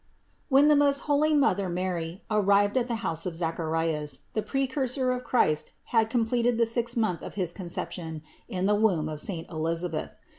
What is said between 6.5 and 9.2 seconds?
the sixth month of his conception in the womb of